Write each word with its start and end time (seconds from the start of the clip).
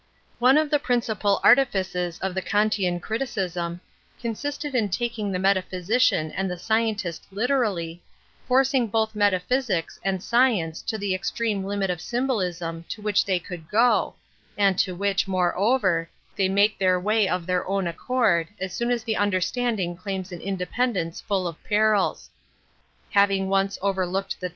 One 0.39 0.57
of 0.57 0.71
the 0.71 0.79
principal 0.79 1.39
artifices 1.43 2.17
of 2.21 2.33
the 2.33 2.41
Kantian 2.41 2.99
criticism 2.99 3.81
consisted 4.19 4.73
in 4.73 4.89
taking 4.89 5.31
the: 5.31 5.37
metaphysician 5.37 6.31
and 6.31 6.49
the 6.49 6.57
scientist 6.57 7.27
literally, 7.31 8.01
Metaphysics 8.39 8.45
8i 8.45 8.47
forcing 8.47 8.87
both 8.87 9.13
metaphysics 9.13 9.99
and 10.03 10.23
science 10.23 10.81
to 10.81 10.97
the 10.97 11.13
extreme 11.13 11.63
limit 11.63 11.91
of 11.91 12.01
symbolism 12.01 12.83
to 12.89 12.99
which 13.03 13.25
they 13.25 13.37
could 13.37 13.69
go, 13.69 14.15
and 14.57 14.75
to 14.79 14.95
which, 14.95 15.27
moreover, 15.27 16.09
they 16.35 16.49
make 16.49 16.79
their 16.79 16.99
way 16.99 17.29
of 17.29 17.45
their 17.45 17.63
own 17.67 17.85
accord 17.85 18.47
as 18.59 18.73
soon 18.73 18.89
as 18.89 19.03
the 19.03 19.17
understanding 19.17 19.95
claims 19.95 20.31
an 20.31 20.41
independence 20.41 21.21
full 21.21 21.47
of 21.47 21.63
perils. 21.63 22.31
Having 23.11 23.49
once 23.49 23.77
overlooked 23.83 24.39
the 24.39 24.49